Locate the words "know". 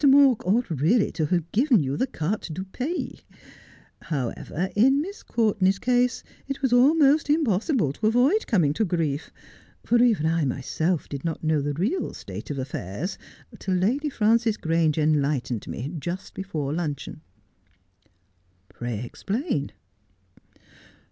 11.43-11.61